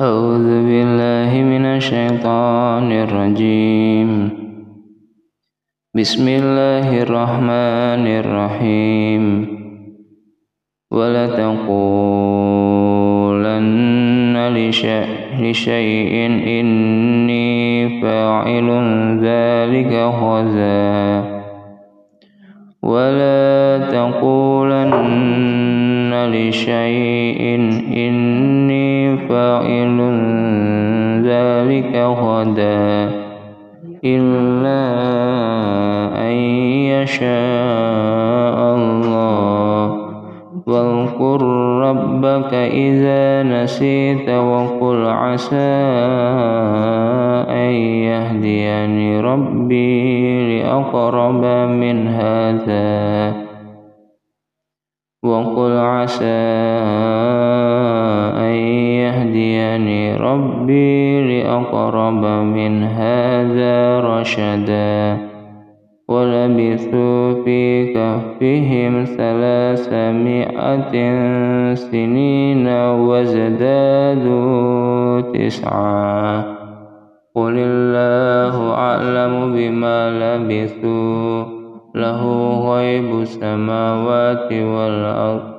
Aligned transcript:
أعوذ 0.00 0.46
بالله 0.46 1.42
من 1.42 1.64
الشيطان 1.66 2.92
الرجيم. 2.92 4.30
بسم 5.94 6.28
الله 6.28 7.02
الرحمن 7.02 8.06
الرحيم. 8.22 9.46
ولا 10.90 11.26
تقولن 11.26 11.98
لشيء 15.42 16.14
إني 16.46 17.48
فاعل 18.02 18.68
ذلك 19.18 19.92
غدا 20.22 21.24
ولا 22.82 23.78
تقولن 23.90 24.94
لشيء 26.34 27.42
إني 28.06 28.77
فاعل 29.16 29.98
ذلك 31.24 31.92
غدا 31.96 33.10
إلا 34.04 34.82
أن 36.28 36.34
يشاء 36.92 38.58
الله. 38.74 40.08
واذكر 40.66 41.42
ربك 41.88 42.54
إذا 42.54 43.42
نسيت 43.42 44.28
وقل 44.28 45.06
عسى 45.06 45.74
أن 47.48 47.72
يهديني 48.10 49.20
ربي 49.20 50.60
لأقرب 50.60 51.44
من 51.70 52.08
هذا. 52.08 53.32
وقل 55.22 55.78
عسى 55.78 56.48
ربي 60.20 61.42
لأقرب 61.42 62.24
من 62.24 62.82
هذا 62.82 64.00
رشدا. 64.00 65.18
ولبثوا 66.08 67.44
في 67.44 67.92
كهفهم 67.94 69.04
ثلاثمائة 69.04 70.94
سنين 71.74 72.66
وازدادوا 73.08 74.40
تسعا. 75.20 76.42
قل 77.34 77.54
الله 77.56 78.74
أعلم 78.74 79.52
بما 79.52 80.10
لبثوا 80.10 81.44
له 81.94 82.22
غيب 82.72 83.20
السماوات 83.20 84.52
والأرض. 84.52 85.58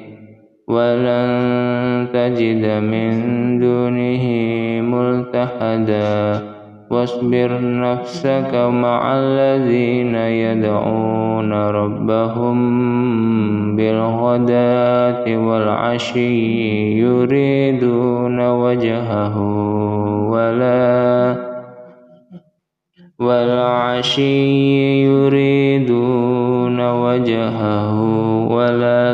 ولن 0.71 2.07
تجد 2.13 2.65
من 2.65 3.11
دونه 3.59 4.25
ملتحدا. 4.81 6.51
واصبر 6.91 7.51
نفسك 7.61 8.51
مع 8.55 9.19
الذين 9.19 10.15
يدعون 10.15 11.53
ربهم 11.53 12.55
بالغداة 13.75 15.37
والعشي 15.47 16.99
يريدون 16.99 18.39
وجهه 18.39 19.37
ولا 20.31 21.35
والعشي 23.19 24.51
يريدون 25.03 26.79
وجهه 26.79 28.01
ولا 28.51 29.13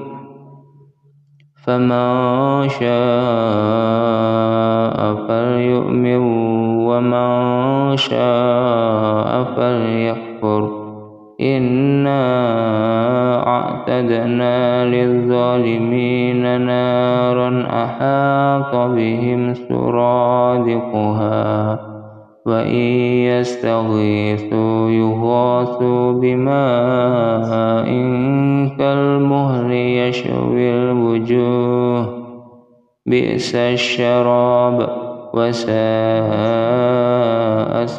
فمن 1.63 2.69
شاء 2.69 2.97
فليؤمن 5.27 6.17
ومن 6.87 7.97
شاء 7.97 9.43
فليكفر 9.43 10.81
إنا 11.41 12.21
أعتدنا 13.47 14.85
للظالمين 14.85 16.61
نارا 16.61 17.67
أحاط 17.69 18.75
بهم 18.75 19.53
سرادقها 19.53 21.11
وإن 22.45 22.75
يستغيثوا 23.29 24.89
يغاثوا 24.89 26.11
بماء 26.11 27.85
كالمهل 28.77 29.71
يشوي 29.71 30.69
الوجوه. 30.73 32.21
بئس 33.05 33.55
الشراب 33.55 34.89
وساءت 35.33 35.71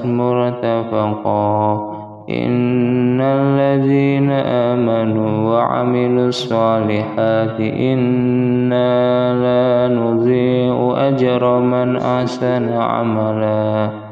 مرتفقا. 0.07 1.93
إن 2.31 3.21
الذين 3.21 4.31
آمنوا 4.31 5.51
وعملوا 5.51 6.29
الصالحات 6.29 7.61
إنا 7.61 9.35
لا 9.35 9.95
نضيع 9.95 10.95
أجر 11.09 11.59
من 11.59 11.97
أحسن 11.97 12.69
عملا. 12.73 14.12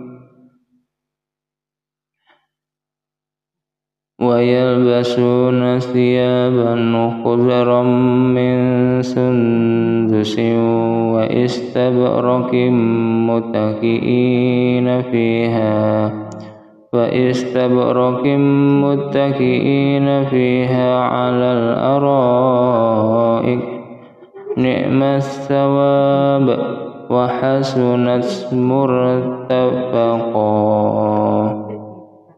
ويلبسون 4.21 5.79
ثيابا 5.79 6.75
خضرا 7.23 7.83
من 8.37 8.57
سندس 9.01 10.39
وإستبرق 11.13 12.53
متكئين 13.29 15.01
فيها 15.01 16.11
وإستبرق 16.93 18.25
متكئين 18.85 20.23
فيها 20.25 20.99
على 20.99 21.53
الأرائك. 21.53 22.91
نعم 24.57 25.03
الثواب 25.03 26.57
وحسنت 27.09 28.25
مرتفقا. 28.53 30.41